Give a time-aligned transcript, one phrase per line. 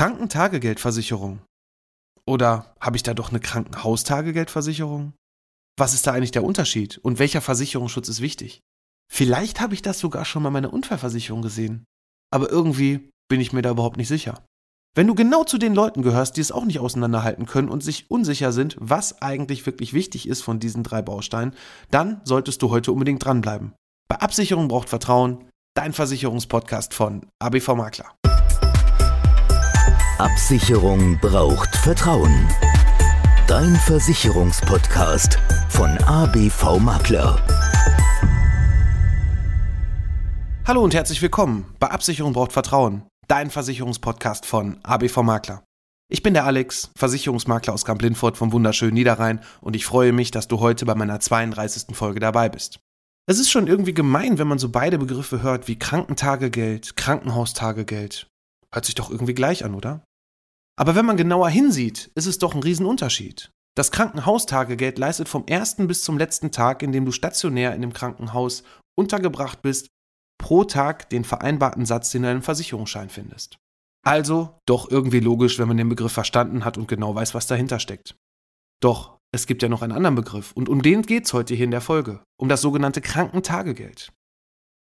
[0.00, 1.42] Krankentagegeldversicherung.
[2.26, 5.12] Oder habe ich da doch eine Krankenhaustagegeldversicherung?
[5.78, 8.62] Was ist da eigentlich der Unterschied und welcher Versicherungsschutz ist wichtig?
[9.12, 11.84] Vielleicht habe ich das sogar schon bei meiner Unfallversicherung gesehen.
[12.32, 14.42] Aber irgendwie bin ich mir da überhaupt nicht sicher.
[14.96, 18.10] Wenn du genau zu den Leuten gehörst, die es auch nicht auseinanderhalten können und sich
[18.10, 21.54] unsicher sind, was eigentlich wirklich wichtig ist von diesen drei Bausteinen,
[21.90, 23.74] dann solltest du heute unbedingt dranbleiben.
[24.08, 28.14] Bei Absicherung braucht Vertrauen, dein Versicherungspodcast von ABV Makler.
[30.20, 32.46] Absicherung braucht Vertrauen.
[33.46, 35.38] Dein Versicherungspodcast
[35.70, 37.42] von ABV Makler.
[40.66, 45.64] Hallo und herzlich willkommen bei Absicherung braucht Vertrauen, dein Versicherungspodcast von ABV Makler.
[46.10, 50.48] Ich bin der Alex, Versicherungsmakler aus Kamp-Lindfort vom wunderschönen Niederrhein und ich freue mich, dass
[50.48, 51.96] du heute bei meiner 32.
[51.96, 52.78] Folge dabei bist.
[53.26, 58.26] Es ist schon irgendwie gemein, wenn man so beide Begriffe hört wie Krankentagegeld, Krankenhaustagegeld.
[58.70, 60.04] Hört sich doch irgendwie gleich an, oder?
[60.80, 63.52] Aber wenn man genauer hinsieht, ist es doch ein Riesenunterschied.
[63.76, 67.92] Das Krankenhaustagegeld leistet vom ersten bis zum letzten Tag, in dem du stationär in dem
[67.92, 68.62] Krankenhaus
[68.98, 69.88] untergebracht bist,
[70.38, 73.58] pro Tag den vereinbarten Satz, den du in einem Versicherungsschein findest.
[74.06, 77.78] Also doch irgendwie logisch, wenn man den Begriff verstanden hat und genau weiß, was dahinter
[77.78, 78.16] steckt.
[78.82, 81.66] Doch es gibt ja noch einen anderen Begriff und um den geht es heute hier
[81.66, 84.14] in der Folge, um das sogenannte Krankentagegeld.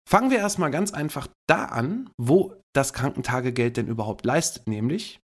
[0.09, 5.19] Fangen wir erstmal ganz einfach da an, wo das Krankentagegeld denn überhaupt leistet, nämlich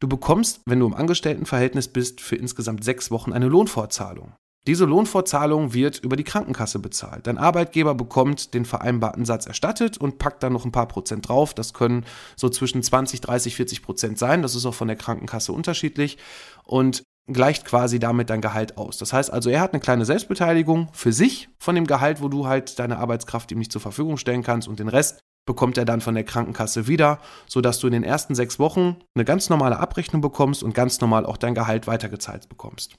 [0.00, 4.32] Du bekommst, wenn du im Angestelltenverhältnis bist, für insgesamt sechs Wochen eine Lohnfortzahlung.
[4.66, 7.26] Diese Lohnfortzahlung wird über die Krankenkasse bezahlt.
[7.26, 11.54] Dein Arbeitgeber bekommt den vereinbarten Satz erstattet und packt dann noch ein paar Prozent drauf.
[11.54, 12.04] Das können
[12.36, 14.42] so zwischen 20, 30, 40 Prozent sein.
[14.42, 16.18] Das ist auch von der Krankenkasse unterschiedlich
[16.64, 18.98] und gleicht quasi damit dein Gehalt aus.
[18.98, 22.46] Das heißt also, er hat eine kleine Selbstbeteiligung für sich von dem Gehalt, wo du
[22.46, 26.00] halt deine Arbeitskraft ihm nicht zur Verfügung stellen kannst und den Rest bekommt er dann
[26.00, 27.18] von der Krankenkasse wieder,
[27.48, 31.26] sodass du in den ersten sechs Wochen eine ganz normale Abrechnung bekommst und ganz normal
[31.26, 32.94] auch dein Gehalt weitergezahlt bekommst.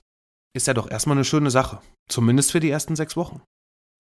[0.53, 1.79] Ist ja doch erstmal eine schöne Sache,
[2.09, 3.41] zumindest für die ersten sechs Wochen.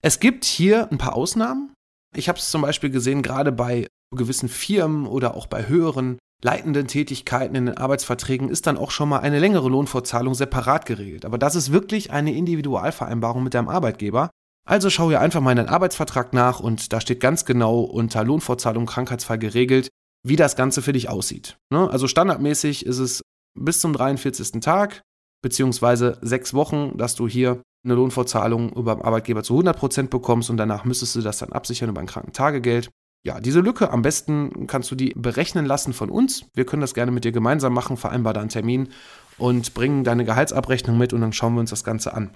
[0.03, 1.73] Es gibt hier ein paar Ausnahmen.
[2.13, 6.87] Ich habe es zum Beispiel gesehen, gerade bei gewissen Firmen oder auch bei höheren leitenden
[6.87, 11.23] Tätigkeiten in den Arbeitsverträgen ist dann auch schon mal eine längere Lohnfortzahlung separat geregelt.
[11.23, 14.29] Aber das ist wirklich eine Individualvereinbarung mit deinem Arbeitgeber.
[14.67, 18.23] Also schau hier einfach mal in deinen Arbeitsvertrag nach und da steht ganz genau unter
[18.23, 19.89] Lohnfortzahlung Krankheitsfall geregelt,
[20.23, 21.57] wie das Ganze für dich aussieht.
[21.71, 21.89] Ne?
[21.89, 23.21] Also standardmäßig ist es
[23.59, 24.61] bis zum 43.
[24.61, 25.01] Tag
[25.41, 30.57] beziehungsweise sechs Wochen, dass du hier eine Lohnfortzahlung über den Arbeitgeber zu 100% bekommst und
[30.57, 32.91] danach müsstest du das dann absichern über ein Krankentagegeld.
[33.23, 36.45] Ja, diese Lücke am besten kannst du die berechnen lassen von uns.
[36.55, 38.89] Wir können das gerne mit dir gemeinsam machen, vereinbar da einen Termin
[39.37, 42.35] und bringen deine Gehaltsabrechnung mit und dann schauen wir uns das Ganze an.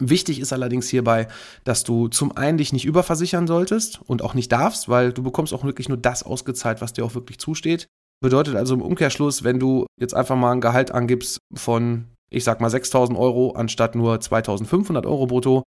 [0.00, 1.28] Wichtig ist allerdings hierbei,
[1.64, 5.52] dass du zum einen dich nicht überversichern solltest und auch nicht darfst, weil du bekommst
[5.52, 7.88] auch wirklich nur das ausgezahlt, was dir auch wirklich zusteht.
[8.20, 12.60] Bedeutet also im Umkehrschluss, wenn du jetzt einfach mal ein Gehalt angibst von, ich sag
[12.60, 15.62] mal 6000 Euro anstatt nur 2500 Euro brutto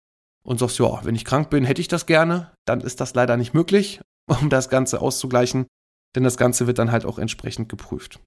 [0.45, 3.37] und sagst, ja, wenn ich krank bin, hätte ich das gerne, dann ist das leider
[3.37, 5.67] nicht möglich, um das Ganze auszugleichen,
[6.15, 8.21] denn das Ganze wird dann halt auch entsprechend geprüft.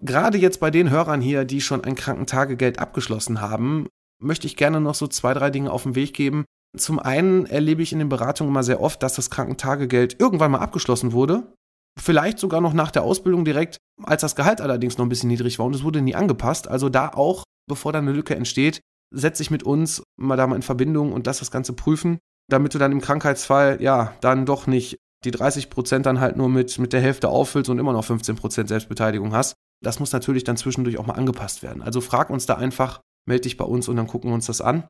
[0.00, 3.88] Gerade jetzt bei den Hörern hier, die schon ein Krankentagegeld abgeschlossen haben,
[4.20, 6.44] möchte ich gerne noch so zwei, drei Dinge auf den Weg geben.
[6.76, 10.58] Zum einen erlebe ich in den Beratungen immer sehr oft, dass das Krankentagegeld irgendwann mal
[10.58, 11.52] abgeschlossen wurde.
[11.98, 15.58] Vielleicht sogar noch nach der Ausbildung direkt, als das Gehalt allerdings noch ein bisschen niedrig
[15.58, 16.68] war und es wurde nie angepasst.
[16.68, 18.80] Also da auch, bevor da eine Lücke entsteht,
[19.12, 22.18] setze ich mit uns mal da mal in Verbindung und lass das Ganze prüfen,
[22.48, 26.48] damit du dann im Krankheitsfall, ja, dann doch nicht die 30 Prozent dann halt nur
[26.48, 29.54] mit, mit der Hälfte auffüllst und immer noch 15 Prozent Selbstbeteiligung hast.
[29.82, 31.82] Das muss natürlich dann zwischendurch auch mal angepasst werden.
[31.82, 34.60] Also frag uns da einfach, melde dich bei uns und dann gucken wir uns das
[34.60, 34.88] an.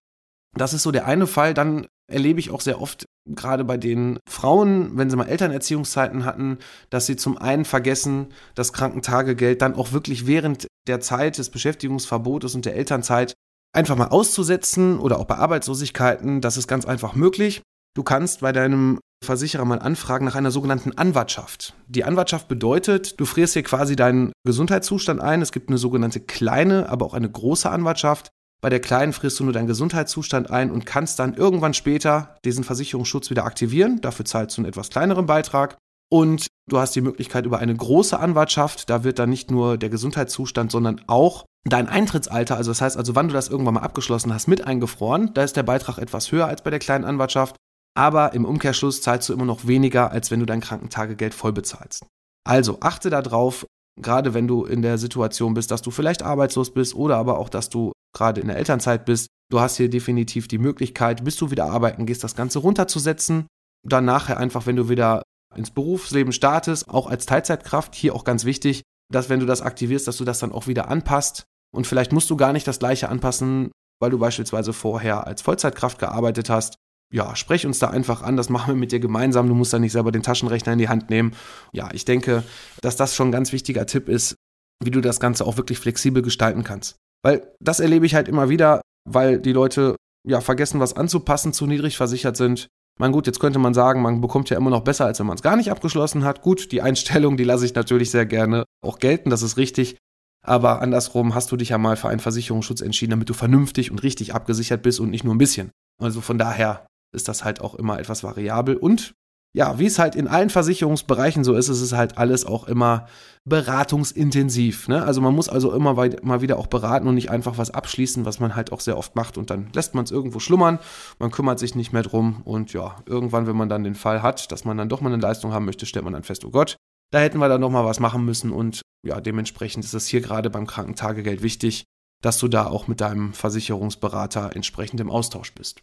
[0.56, 1.52] Das ist so der eine Fall.
[1.52, 6.58] Dann erlebe ich auch sehr oft, gerade bei den Frauen, wenn sie mal Elternerziehungszeiten hatten,
[6.88, 12.54] dass sie zum einen vergessen, das Krankentagegeld dann auch wirklich während der Zeit des Beschäftigungsverbotes
[12.54, 13.34] und der Elternzeit
[13.76, 16.40] einfach mal auszusetzen oder auch bei Arbeitslosigkeiten.
[16.40, 17.60] Das ist ganz einfach möglich.
[17.98, 21.74] Du kannst bei deinem Versicherer mal anfragen nach einer sogenannten Anwartschaft.
[21.88, 25.42] Die Anwartschaft bedeutet, du frierst hier quasi deinen Gesundheitszustand ein.
[25.42, 28.28] Es gibt eine sogenannte kleine, aber auch eine große Anwartschaft.
[28.60, 32.62] Bei der kleinen frierst du nur deinen Gesundheitszustand ein und kannst dann irgendwann später diesen
[32.62, 34.00] Versicherungsschutz wieder aktivieren.
[34.00, 35.76] Dafür zahlst du einen etwas kleineren Beitrag.
[36.08, 39.90] Und du hast die Möglichkeit über eine große Anwartschaft, da wird dann nicht nur der
[39.90, 44.32] Gesundheitszustand, sondern auch dein Eintrittsalter, also das heißt also, wann du das irgendwann mal abgeschlossen
[44.32, 45.34] hast, mit eingefroren.
[45.34, 47.56] Da ist der Beitrag etwas höher als bei der kleinen Anwartschaft
[47.96, 52.06] aber im Umkehrschluss zahlst du immer noch weniger, als wenn du dein Krankentagegeld voll bezahlst.
[52.46, 53.66] Also achte darauf,
[54.00, 57.48] gerade wenn du in der Situation bist, dass du vielleicht arbeitslos bist oder aber auch,
[57.48, 59.28] dass du gerade in der Elternzeit bist.
[59.50, 63.46] Du hast hier definitiv die Möglichkeit, bis du wieder arbeiten gehst, das Ganze runterzusetzen.
[63.86, 65.22] Dann nachher einfach, wenn du wieder
[65.56, 68.82] ins Berufsleben startest, auch als Teilzeitkraft, hier auch ganz wichtig,
[69.12, 71.44] dass wenn du das aktivierst, dass du das dann auch wieder anpasst.
[71.74, 73.70] Und vielleicht musst du gar nicht das gleiche anpassen,
[74.00, 76.76] weil du beispielsweise vorher als Vollzeitkraft gearbeitet hast
[77.10, 79.78] ja, sprech uns da einfach an, das machen wir mit dir gemeinsam, du musst da
[79.78, 81.32] nicht selber den Taschenrechner in die Hand nehmen.
[81.72, 82.44] Ja, ich denke,
[82.82, 84.36] dass das schon ein ganz wichtiger Tipp ist,
[84.84, 86.96] wie du das Ganze auch wirklich flexibel gestalten kannst.
[87.24, 89.96] Weil das erlebe ich halt immer wieder, weil die Leute
[90.26, 92.68] ja vergessen, was anzupassen, zu niedrig versichert sind.
[93.00, 95.36] Mein gut, jetzt könnte man sagen, man bekommt ja immer noch besser, als wenn man
[95.36, 96.42] es gar nicht abgeschlossen hat.
[96.42, 99.96] Gut, die Einstellung, die lasse ich natürlich sehr gerne auch gelten, das ist richtig.
[100.44, 104.02] Aber andersrum hast du dich ja mal für einen Versicherungsschutz entschieden, damit du vernünftig und
[104.02, 105.70] richtig abgesichert bist und nicht nur ein bisschen.
[106.00, 108.76] Also von daher ist das halt auch immer etwas variabel.
[108.76, 109.14] Und
[109.54, 113.06] ja, wie es halt in allen Versicherungsbereichen so ist, ist es halt alles auch immer
[113.44, 114.88] beratungsintensiv.
[114.88, 115.02] Ne?
[115.02, 118.40] Also man muss also immer mal wieder auch beraten und nicht einfach was abschließen, was
[118.40, 120.78] man halt auch sehr oft macht und dann lässt man es irgendwo schlummern,
[121.18, 124.52] man kümmert sich nicht mehr drum und ja, irgendwann, wenn man dann den Fall hat,
[124.52, 126.76] dass man dann doch mal eine Leistung haben möchte, stellt man dann fest, oh Gott,
[127.10, 130.20] da hätten wir dann noch mal was machen müssen und ja, dementsprechend ist es hier
[130.20, 131.84] gerade beim Krankentagegeld wichtig,
[132.22, 135.80] dass du da auch mit deinem Versicherungsberater entsprechend im Austausch bist.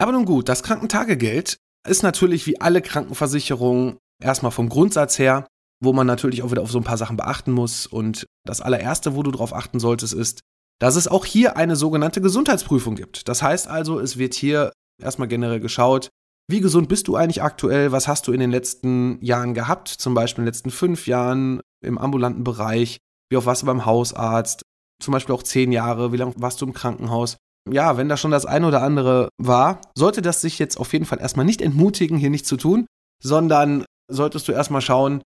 [0.00, 5.46] Aber nun gut, das Krankentagegeld ist natürlich wie alle Krankenversicherungen erstmal vom Grundsatz her,
[5.82, 7.86] wo man natürlich auch wieder auf so ein paar Sachen beachten muss.
[7.86, 10.40] Und das allererste, wo du darauf achten solltest, ist,
[10.78, 13.28] dass es auch hier eine sogenannte Gesundheitsprüfung gibt.
[13.28, 16.08] Das heißt also, es wird hier erstmal generell geschaut,
[16.48, 17.92] wie gesund bist du eigentlich aktuell?
[17.92, 19.88] Was hast du in den letzten Jahren gehabt?
[19.88, 22.98] Zum Beispiel in den letzten fünf Jahren im ambulanten Bereich?
[23.30, 24.62] Wie oft warst du beim Hausarzt?
[25.00, 26.12] Zum Beispiel auch zehn Jahre.
[26.12, 27.36] Wie lange warst du im Krankenhaus?
[27.68, 31.04] Ja, wenn da schon das eine oder andere war, sollte das sich jetzt auf jeden
[31.04, 32.86] Fall erstmal nicht entmutigen, hier nichts zu tun,
[33.22, 35.22] sondern solltest du erstmal schauen,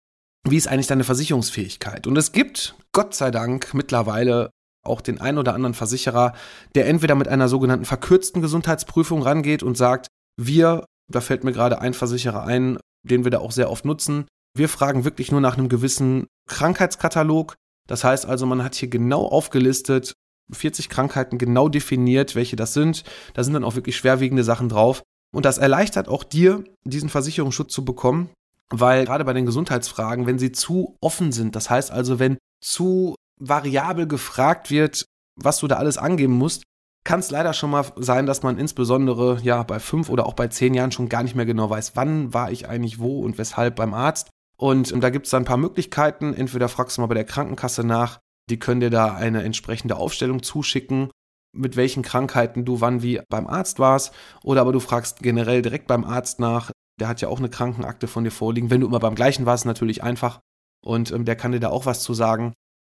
[0.49, 2.06] wie ist eigentlich deine Versicherungsfähigkeit?
[2.06, 4.50] Und es gibt, Gott sei Dank, mittlerweile
[4.87, 6.32] auch den einen oder anderen Versicherer,
[6.75, 10.06] der entweder mit einer sogenannten verkürzten Gesundheitsprüfung rangeht und sagt,
[10.38, 14.27] wir, da fällt mir gerade ein Versicherer ein, den wir da auch sehr oft nutzen,
[14.56, 17.55] wir fragen wirklich nur nach einem gewissen Krankheitskatalog.
[17.88, 20.15] Das heißt also, man hat hier genau aufgelistet,
[20.52, 23.05] 40 Krankheiten genau definiert, welche das sind.
[23.35, 25.02] Da sind dann auch wirklich schwerwiegende Sachen drauf.
[25.32, 28.31] Und das erleichtert auch dir, diesen Versicherungsschutz zu bekommen,
[28.69, 33.14] weil gerade bei den Gesundheitsfragen, wenn sie zu offen sind, das heißt also, wenn zu
[33.38, 35.05] variabel gefragt wird,
[35.37, 36.64] was du da alles angeben musst,
[37.05, 40.49] kann es leider schon mal sein, dass man insbesondere ja bei fünf oder auch bei
[40.49, 43.76] zehn Jahren schon gar nicht mehr genau weiß, wann war ich eigentlich wo und weshalb
[43.76, 44.29] beim Arzt.
[44.56, 46.35] Und da gibt es dann ein paar Möglichkeiten.
[46.35, 48.19] Entweder fragst du mal bei der Krankenkasse nach,
[48.50, 51.11] die können dir da eine entsprechende Aufstellung zuschicken,
[51.52, 54.14] mit welchen Krankheiten du wann wie beim Arzt warst.
[54.44, 56.70] Oder aber du fragst generell direkt beim Arzt nach.
[57.00, 58.70] Der hat ja auch eine Krankenakte von dir vorliegen.
[58.70, 60.41] Wenn du immer beim gleichen warst, natürlich einfach.
[60.85, 62.52] Und ähm, der kann dir da auch was zu sagen.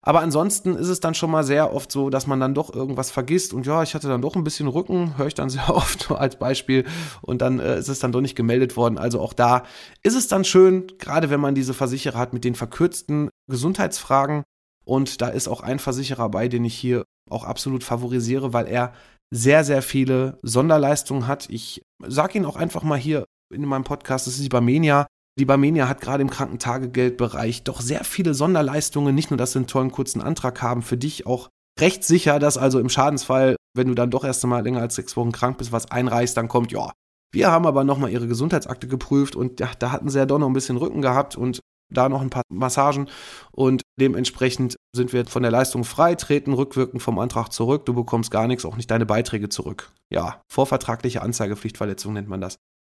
[0.06, 3.10] Aber ansonsten ist es dann schon mal sehr oft so, dass man dann doch irgendwas
[3.10, 6.10] vergisst und ja, ich hatte dann doch ein bisschen Rücken, höre ich dann sehr oft
[6.10, 6.84] als Beispiel
[7.22, 8.98] und dann äh, ist es dann doch nicht gemeldet worden.
[8.98, 9.64] Also auch da
[10.02, 14.42] ist es dann schön, gerade wenn man diese Versicherer hat mit den verkürzten Gesundheitsfragen,
[14.84, 18.92] und da ist auch ein Versicherer bei, den ich hier auch absolut favorisiere, weil er
[19.32, 21.48] sehr, sehr viele Sonderleistungen hat.
[21.50, 25.06] Ich sage ihn auch einfach mal hier in meinem Podcast, das ist die Barmenia.
[25.38, 29.14] Die Barmenia hat gerade im Krankentagegeldbereich doch sehr viele Sonderleistungen.
[29.14, 31.48] Nicht nur, dass sie einen tollen kurzen Antrag haben, für dich auch
[31.80, 35.16] recht sicher, dass also im Schadensfall, wenn du dann doch erst einmal länger als sechs
[35.16, 36.92] Wochen krank bist, was einreißt, dann kommt, ja,
[37.32, 40.46] wir haben aber nochmal ihre Gesundheitsakte geprüft und ja, da hatten sie ja doch noch
[40.46, 41.58] ein bisschen Rücken gehabt und
[41.92, 43.08] da noch ein paar Massagen
[43.52, 47.86] und dementsprechend sind wir von der Leistung frei, treten rückwirkend vom Antrag zurück.
[47.86, 49.92] Du bekommst gar nichts, auch nicht deine Beiträge zurück.
[50.10, 52.56] Ja, vorvertragliche Anzeigepflichtverletzung nennt man das.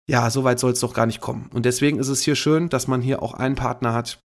[0.08, 1.50] Ja, so weit soll es doch gar nicht kommen.
[1.54, 4.20] Und deswegen ist es hier schön, dass man hier auch einen Partner hat,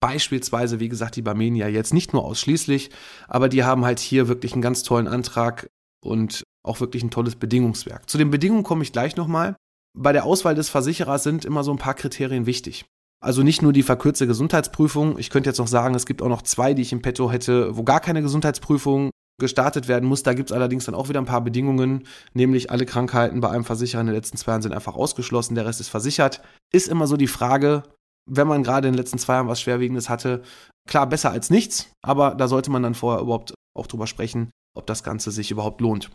[0.00, 2.90] beispielsweise, wie gesagt, die Barmenia jetzt nicht nur ausschließlich,
[3.26, 5.68] aber die haben halt hier wirklich einen ganz tollen Antrag
[6.04, 8.08] und auch wirklich ein tolles Bedingungswerk.
[8.08, 9.56] Zu den Bedingungen komme ich gleich nochmal.
[9.96, 12.84] Bei der Auswahl des Versicherers sind immer so ein paar Kriterien wichtig.
[13.24, 15.18] Also nicht nur die verkürzte Gesundheitsprüfung.
[15.18, 17.74] Ich könnte jetzt noch sagen, es gibt auch noch zwei, die ich im Petto hätte,
[17.74, 19.08] wo gar keine Gesundheitsprüfung
[19.40, 20.22] gestartet werden muss.
[20.22, 23.64] Da gibt es allerdings dann auch wieder ein paar Bedingungen, nämlich alle Krankheiten bei einem
[23.64, 26.42] Versicherer in den letzten zwei Jahren sind einfach ausgeschlossen, der Rest ist versichert.
[26.70, 27.84] Ist immer so die Frage,
[28.30, 30.42] wenn man gerade in den letzten zwei Jahren was Schwerwiegendes hatte,
[30.86, 34.86] klar besser als nichts, aber da sollte man dann vorher überhaupt auch drüber sprechen, ob
[34.86, 36.10] das Ganze sich überhaupt lohnt.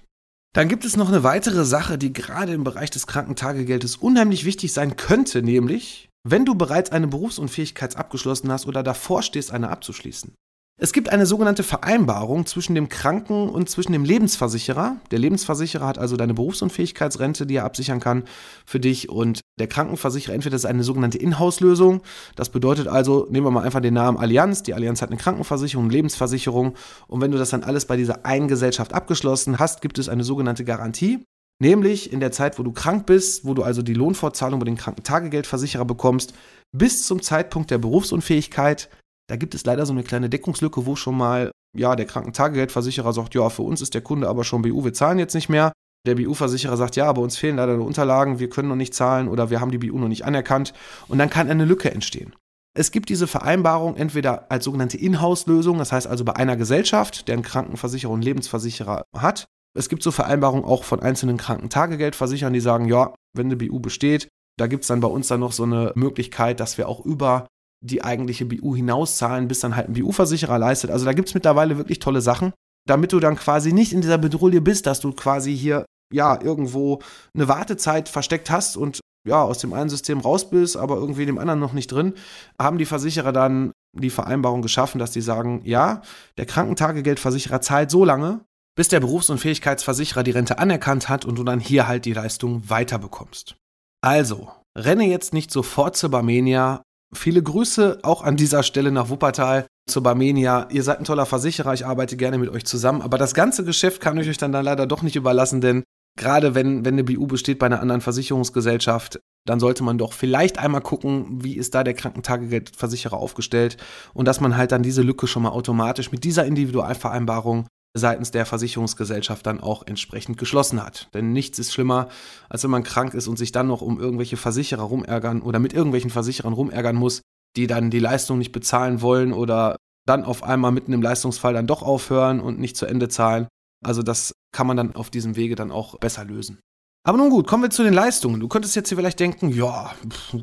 [0.54, 4.74] Dann gibt es noch eine weitere Sache, die gerade im Bereich des Krankentagegeldes unheimlich wichtig
[4.74, 10.34] sein könnte, nämlich wenn du bereits eine Berufsunfähigkeit abgeschlossen hast oder davor stehst, eine abzuschließen.
[10.82, 14.96] Es gibt eine sogenannte Vereinbarung zwischen dem Kranken und zwischen dem Lebensversicherer.
[15.12, 18.24] Der Lebensversicherer hat also deine Berufsunfähigkeitsrente, die er absichern kann
[18.66, 22.02] für dich und der Krankenversicherer entweder ist eine sogenannte Inhouse-Lösung.
[22.38, 24.64] Das bedeutet also, nehmen wir mal einfach den Namen Allianz.
[24.64, 26.76] Die Allianz hat eine Krankenversicherung, eine Lebensversicherung
[27.08, 30.24] und wenn du das dann alles bei dieser einen Gesellschaft abgeschlossen hast, gibt es eine
[30.24, 31.26] sogenannte Garantie.
[31.62, 34.78] Nämlich in der Zeit, wo du krank bist, wo du also die Lohnfortzahlung bei den
[34.78, 36.34] Krankentagegeldversicherer bekommst,
[36.72, 38.90] bis zum Zeitpunkt der Berufsunfähigkeit
[39.30, 43.36] da gibt es leider so eine kleine Deckungslücke, wo schon mal, ja, der Krankentagegeldversicherer sagt,
[43.36, 45.72] ja, für uns ist der Kunde aber schon BU, wir zahlen jetzt nicht mehr.
[46.08, 49.28] Der BU-Versicherer sagt, ja, aber uns fehlen leider die Unterlagen, wir können noch nicht zahlen
[49.28, 50.74] oder wir haben die BU noch nicht anerkannt.
[51.10, 52.34] Und dann kann eine Lücke entstehen.
[52.76, 57.34] Es gibt diese Vereinbarung entweder als sogenannte Inhouse-Lösung, das heißt also bei einer Gesellschaft, der
[57.34, 59.46] einen Krankenversicherer und Lebensversicherer hat.
[59.78, 64.28] Es gibt so Vereinbarungen auch von einzelnen Krankentagegeldversicherern, die sagen, ja, wenn eine BU besteht,
[64.58, 67.48] da gibt es dann bei uns dann noch so eine Möglichkeit, dass wir auch über
[67.82, 70.92] die eigentliche BU hinauszahlen, bis dann halt ein BU-Versicherer leistet.
[70.92, 72.52] Also da gibt es mittlerweile wirklich tolle Sachen,
[72.86, 77.00] damit du dann quasi nicht in dieser Bedrohung bist, dass du quasi hier ja irgendwo
[77.34, 81.38] eine Wartezeit versteckt hast und ja aus dem einen System raus bist, aber irgendwie dem
[81.38, 82.14] anderen noch nicht drin,
[82.60, 86.02] haben die Versicherer dann die Vereinbarung geschaffen, dass die sagen, ja,
[86.38, 88.42] der Krankentagegeldversicherer zahlt so lange,
[88.80, 93.58] bis der Berufsunfähigkeitsversicherer die Rente anerkannt hat und du dann hier halt die Leistung weiterbekommst.
[94.00, 96.82] Also, renne jetzt nicht sofort zur Barmenia
[97.14, 100.68] Viele Grüße auch an dieser Stelle nach Wuppertal zur Barmenia.
[100.72, 104.00] Ihr seid ein toller Versicherer, ich arbeite gerne mit euch zusammen, aber das ganze Geschäft
[104.00, 105.84] kann ich euch dann, leider doch nicht überlassen, denn
[106.18, 110.58] gerade wenn, wenn eine BU besteht bei einer anderen Versicherungsgesellschaft, dann sollte man doch vielleicht
[110.58, 113.76] einmal gucken, wie ist da der Krankentagegeldversicherer aufgestellt
[114.14, 118.46] und dass man halt dann diese Lücke schon mal automatisch mit dieser Individualvereinbarung seitens der
[118.46, 121.10] Versicherungsgesellschaft dann auch entsprechend geschlossen hat.
[121.14, 122.10] Denn nichts ist schlimmer,
[122.48, 125.74] als wenn man krank ist und sich dann noch um irgendwelche Versicherer rumärgern oder mit
[125.74, 127.22] irgendwelchen Versicherern rumärgern muss,
[127.56, 129.76] die dann die Leistung nicht bezahlen wollen oder
[130.08, 133.48] dann auf einmal mitten im Leistungsfall dann doch aufhören und nicht zu Ende zahlen.
[133.84, 136.60] Also das kann man dann auf diesem Wege dann auch besser lösen.
[137.06, 138.40] Aber nun gut, kommen wir zu den Leistungen.
[138.40, 139.92] Du könntest jetzt hier vielleicht denken, ja,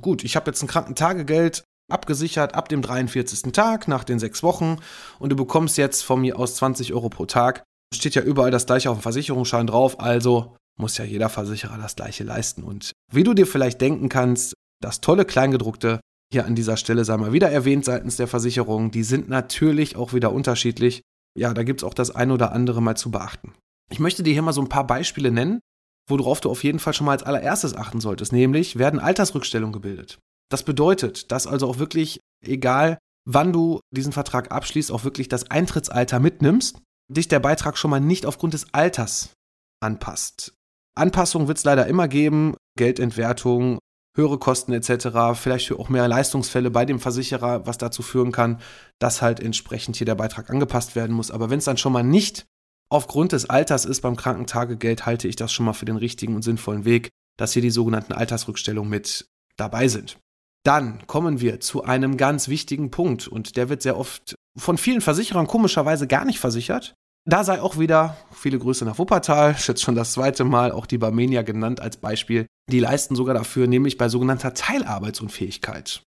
[0.00, 3.52] gut, ich habe jetzt ein Krankentagegeld, abgesichert ab dem 43.
[3.52, 4.78] Tag nach den sechs Wochen
[5.18, 7.62] und du bekommst jetzt von mir aus 20 Euro pro Tag.
[7.94, 11.96] Steht ja überall das gleiche auf dem Versicherungsschein drauf, also muss ja jeder Versicherer das
[11.96, 12.62] gleiche leisten.
[12.62, 16.00] Und wie du dir vielleicht denken kannst, das tolle Kleingedruckte
[16.32, 20.12] hier an dieser Stelle sei mal wieder erwähnt seitens der Versicherung, die sind natürlich auch
[20.12, 21.02] wieder unterschiedlich.
[21.38, 23.54] Ja, da gibt es auch das ein oder andere mal zu beachten.
[23.90, 25.60] Ich möchte dir hier mal so ein paar Beispiele nennen,
[26.08, 30.18] worauf du auf jeden Fall schon mal als allererstes achten solltest, nämlich werden Altersrückstellungen gebildet.
[30.50, 35.50] Das bedeutet, dass also auch wirklich, egal wann du diesen Vertrag abschließt, auch wirklich das
[35.50, 39.32] Eintrittsalter mitnimmst, dich der Beitrag schon mal nicht aufgrund des Alters
[39.80, 40.54] anpasst.
[40.96, 43.78] Anpassungen wird es leider immer geben, Geldentwertung,
[44.16, 48.60] höhere Kosten etc., vielleicht auch mehr Leistungsfälle bei dem Versicherer, was dazu führen kann,
[48.98, 51.30] dass halt entsprechend hier der Beitrag angepasst werden muss.
[51.30, 52.46] Aber wenn es dann schon mal nicht
[52.88, 56.42] aufgrund des Alters ist beim Krankentagegeld, halte ich das schon mal für den richtigen und
[56.42, 59.26] sinnvollen Weg, dass hier die sogenannten Altersrückstellungen mit
[59.56, 60.18] dabei sind.
[60.66, 65.00] Dann kommen wir zu einem ganz wichtigen Punkt und der wird sehr oft von vielen
[65.00, 66.96] Versicherern komischerweise gar nicht versichert.
[67.24, 70.98] Da sei auch wieder viele Grüße nach Wuppertal, jetzt schon das zweite Mal auch die
[70.98, 72.46] Barmenia genannt als Beispiel.
[72.68, 76.02] Die leisten sogar dafür, nämlich bei sogenannter Teilarbeitsunfähigkeit.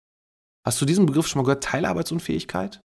[0.65, 2.81] Hast du diesen Begriff schon mal gehört, Teilarbeitsunfähigkeit?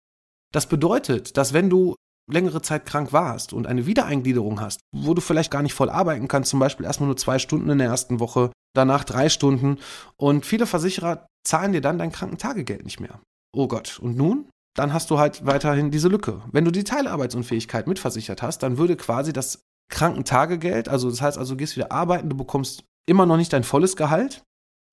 [0.54, 1.96] Das bedeutet, dass wenn du
[2.32, 6.30] längere Zeit krank warst und eine Wiedereingliederung hast, wo du vielleicht gar nicht voll arbeiten
[6.30, 9.80] kannst, zum Beispiel erstmal nur zwei Stunden in der ersten Woche, danach drei Stunden
[10.16, 13.22] und viele Versicherer zahlen dir dann dein Krankentagegeld nicht mehr.
[13.54, 14.50] Oh Gott, und nun?
[14.76, 16.44] Dann hast du halt weiterhin diese Lücke.
[16.52, 21.54] Wenn du die Teilarbeitsunfähigkeit mitversichert hast, dann würde quasi das Krankentagegeld, also das heißt also,
[21.54, 24.44] du gehst wieder arbeiten, du bekommst immer noch nicht dein volles Gehalt,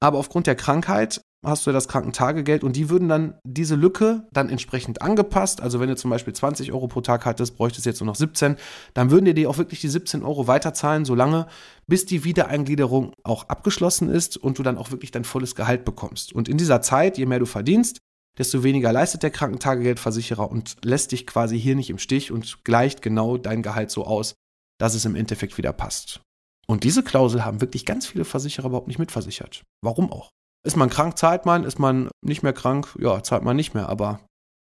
[0.01, 4.27] aber aufgrund der Krankheit hast du ja das Krankentagegeld und die würden dann diese Lücke
[4.33, 5.61] dann entsprechend angepasst.
[5.61, 8.57] Also wenn du zum Beispiel 20 Euro pro Tag hattest, bräuchtest jetzt nur noch 17,
[8.95, 11.47] dann würden dir die auch wirklich die 17 Euro weiterzahlen, solange
[11.87, 16.33] bis die Wiedereingliederung auch abgeschlossen ist und du dann auch wirklich dein volles Gehalt bekommst.
[16.33, 17.99] Und in dieser Zeit, je mehr du verdienst,
[18.39, 23.03] desto weniger leistet der Krankentagegeldversicherer und lässt dich quasi hier nicht im Stich und gleicht
[23.03, 24.35] genau dein Gehalt so aus,
[24.79, 26.21] dass es im Endeffekt wieder passt.
[26.67, 29.63] Und diese Klausel haben wirklich ganz viele Versicherer überhaupt nicht mitversichert.
[29.83, 30.31] Warum auch?
[30.67, 31.65] Ist man krank, zahlt man.
[31.65, 33.89] Ist man nicht mehr krank, ja, zahlt man nicht mehr.
[33.89, 34.21] Aber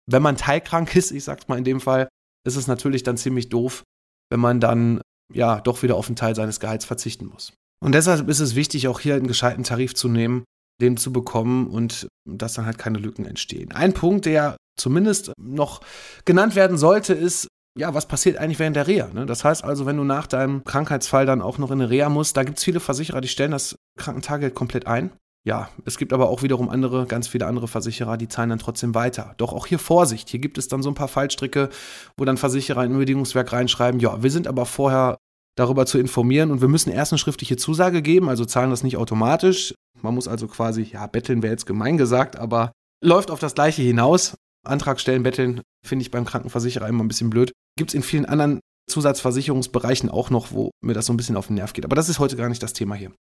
[0.10, 2.08] wenn man teilkrank ist, ich sag's mal in dem Fall,
[2.48, 3.84] ist es natürlich dann ziemlich doof,
[4.32, 5.02] wenn man dann
[5.34, 7.54] ja doch wieder auf einen Teil seines Gehalts verzichten muss.
[7.84, 10.44] Und deshalb ist es wichtig, auch hier einen gescheiten Tarif zu nehmen,
[10.82, 13.72] den zu bekommen und dass dann halt keine Lücken entstehen.
[13.72, 15.82] Ein Punkt, der zumindest noch
[16.26, 19.10] genannt werden sollte, ist, ja, was passiert eigentlich während der Reha?
[19.14, 19.26] Ne?
[19.26, 22.36] Das heißt also, wenn du nach deinem Krankheitsfall dann auch noch in eine Reha musst,
[22.36, 25.12] da gibt es viele Versicherer, die stellen das Krankentagegeld komplett ein.
[25.46, 28.94] Ja, es gibt aber auch wiederum andere, ganz viele andere Versicherer, die zahlen dann trotzdem
[28.94, 29.36] weiter.
[29.38, 30.30] Doch auch hier Vorsicht.
[30.30, 31.70] Hier gibt es dann so ein paar Fallstricke,
[32.18, 35.18] wo dann Versicherer in ein Bedingungswerk reinschreiben, ja, wir sind aber vorher
[35.56, 38.98] darüber zu informieren und wir müssen erst eine schriftliche Zusage geben, also zahlen das nicht
[38.98, 39.74] automatisch.
[40.02, 42.72] Man muss also quasi, ja, betteln wäre jetzt gemein gesagt, aber
[43.04, 44.36] läuft auf das Gleiche hinaus.
[44.66, 47.52] Antrag stellen, betteln, finde ich beim Krankenversicherer immer ein bisschen blöd.
[47.78, 51.48] Gibt es in vielen anderen Zusatzversicherungsbereichen auch noch, wo mir das so ein bisschen auf
[51.48, 51.86] den Nerv geht.
[51.86, 53.12] Aber das ist heute gar nicht das Thema hier.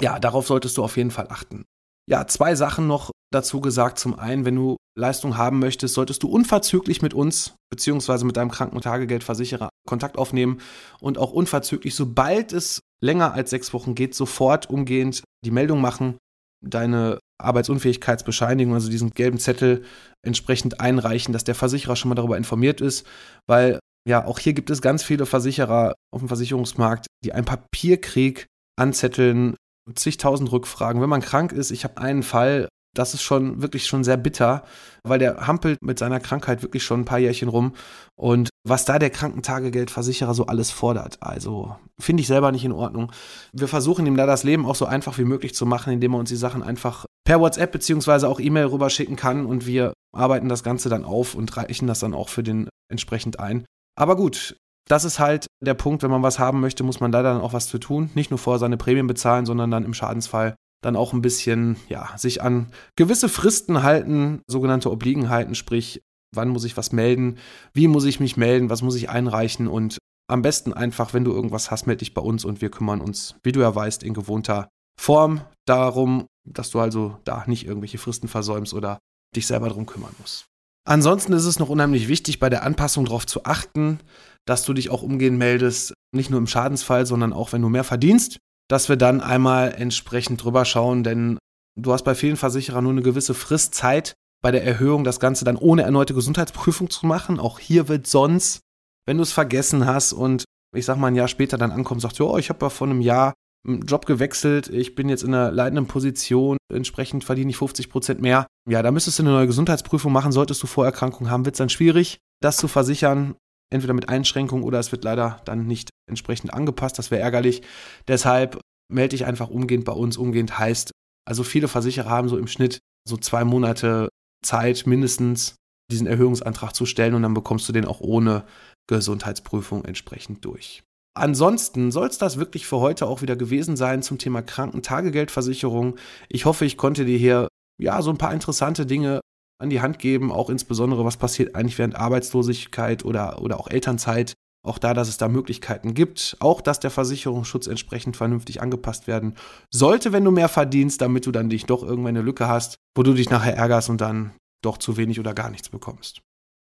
[0.00, 1.64] Ja, darauf solltest du auf jeden Fall achten.
[2.08, 3.98] Ja, zwei Sachen noch dazu gesagt.
[3.98, 8.24] Zum einen, wenn du Leistung haben möchtest, solltest du unverzüglich mit uns bzw.
[8.24, 10.60] mit deinem Krankentagegeldversicherer Kontakt aufnehmen
[11.00, 16.18] und auch unverzüglich, sobald es länger als sechs Wochen geht, sofort umgehend die Meldung machen,
[16.62, 19.84] deine Arbeitsunfähigkeitsbescheinigung, also diesen gelben Zettel
[20.22, 23.06] entsprechend einreichen, dass der Versicherer schon mal darüber informiert ist,
[23.46, 28.46] weil ja, auch hier gibt es ganz viele Versicherer auf dem Versicherungsmarkt, die einen Papierkrieg
[28.78, 29.56] anzetteln,
[29.94, 31.00] zigtausend Rückfragen.
[31.00, 34.64] Wenn man krank ist, ich habe einen Fall, das ist schon wirklich schon sehr bitter,
[35.04, 37.74] weil der hampelt mit seiner Krankheit wirklich schon ein paar Jährchen rum.
[38.16, 43.12] Und was da der Krankentagegeldversicherer so alles fordert, also finde ich selber nicht in Ordnung.
[43.52, 46.18] Wir versuchen ihm da das Leben auch so einfach wie möglich zu machen, indem er
[46.18, 50.64] uns die Sachen einfach per WhatsApp beziehungsweise auch E-Mail rüberschicken kann und wir arbeiten das
[50.64, 53.64] Ganze dann auf und reichen das dann auch für den entsprechend ein.
[53.96, 54.56] Aber gut,
[54.88, 57.52] das ist halt der Punkt, wenn man was haben möchte, muss man leider dann auch
[57.52, 58.10] was zu tun.
[58.14, 62.16] Nicht nur vorher seine Prämien bezahlen, sondern dann im Schadensfall dann auch ein bisschen, ja,
[62.16, 66.02] sich an gewisse Fristen halten, sogenannte Obliegenheiten, sprich,
[66.34, 67.38] wann muss ich was melden,
[67.74, 71.32] wie muss ich mich melden, was muss ich einreichen und am besten einfach, wenn du
[71.32, 74.14] irgendwas hast, melde dich bei uns und wir kümmern uns, wie du ja weißt, in
[74.14, 74.68] gewohnter
[74.98, 78.98] Form darum, dass du also da nicht irgendwelche Fristen versäumst oder
[79.34, 80.46] dich selber darum kümmern musst.
[80.86, 84.00] Ansonsten ist es noch unheimlich wichtig, bei der Anpassung darauf zu achten,
[84.46, 87.84] dass du dich auch umgehend meldest, nicht nur im Schadensfall, sondern auch wenn du mehr
[87.84, 88.38] verdienst
[88.70, 91.38] dass wir dann einmal entsprechend drüber schauen, denn
[91.76, 95.56] du hast bei vielen Versicherern nur eine gewisse Fristzeit bei der Erhöhung, das Ganze dann
[95.56, 97.40] ohne erneute Gesundheitsprüfung zu machen.
[97.40, 98.60] Auch hier wird sonst,
[99.06, 102.20] wenn du es vergessen hast und ich sag mal ein Jahr später dann ankommst, sagst,
[102.20, 103.34] oh, ich habe ja vor einem Jahr
[103.66, 108.20] einen Job gewechselt, ich bin jetzt in einer leitenden Position, entsprechend verdiene ich 50 Prozent
[108.22, 108.46] mehr.
[108.68, 111.70] Ja, da müsstest du eine neue Gesundheitsprüfung machen, solltest du Vorerkrankungen haben, wird es dann
[111.70, 113.34] schwierig, das zu versichern
[113.72, 116.98] entweder mit Einschränkungen oder es wird leider dann nicht entsprechend angepasst.
[116.98, 117.62] Das wäre ärgerlich.
[118.08, 118.60] Deshalb
[118.92, 120.16] melde dich einfach umgehend bei uns.
[120.16, 120.90] Umgehend heißt,
[121.28, 124.08] also viele Versicherer haben so im Schnitt so zwei Monate
[124.44, 125.54] Zeit mindestens
[125.90, 128.44] diesen Erhöhungsantrag zu stellen und dann bekommst du den auch ohne
[128.88, 130.82] Gesundheitsprüfung entsprechend durch.
[131.16, 135.96] Ansonsten soll es das wirklich für heute auch wieder gewesen sein zum Thema Krankentagegeldversicherung.
[136.28, 137.48] Ich hoffe, ich konnte dir hier
[137.80, 139.20] ja so ein paar interessante Dinge
[139.60, 144.34] an die Hand geben, auch insbesondere, was passiert eigentlich während Arbeitslosigkeit oder, oder auch Elternzeit.
[144.62, 146.36] Auch da, dass es da Möglichkeiten gibt.
[146.40, 149.36] Auch, dass der Versicherungsschutz entsprechend vernünftig angepasst werden
[149.70, 153.02] sollte, wenn du mehr verdienst, damit du dann dich doch irgendwann eine Lücke hast, wo
[153.02, 156.20] du dich nachher ärgerst und dann doch zu wenig oder gar nichts bekommst.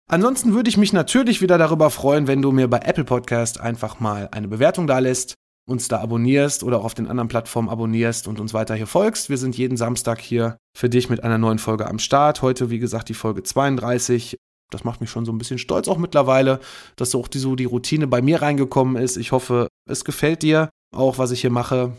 [0.09, 3.99] Ansonsten würde ich mich natürlich wieder darüber freuen, wenn du mir bei Apple Podcast einfach
[3.99, 5.35] mal eine Bewertung da lässt
[5.69, 9.29] uns da abonnierst oder auch auf den anderen Plattformen abonnierst und uns weiter hier folgst.
[9.29, 12.43] Wir sind jeden Samstag hier für dich mit einer neuen Folge am Start.
[12.43, 14.37] Heute, wie gesagt, die Folge 32.
[14.71, 16.61] Das macht mich schon so ein bisschen stolz auch mittlerweile,
[16.97, 19.17] dass so auch die, so die Routine bei mir reingekommen ist.
[19.17, 21.93] Ich hoffe, es gefällt dir auch, was ich hier mache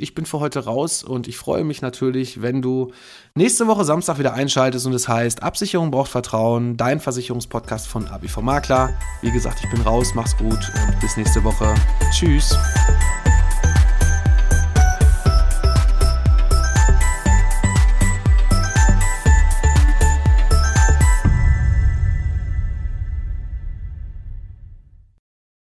[0.00, 2.92] ich bin für heute raus und ich freue mich natürlich, wenn du
[3.34, 8.40] nächste Woche Samstag wieder einschaltest und es heißt Absicherung braucht Vertrauen, dein Versicherungspodcast von ABV
[8.40, 8.96] Makler.
[9.22, 11.74] Wie gesagt, ich bin raus, mach's gut und bis nächste Woche.
[12.12, 12.56] Tschüss.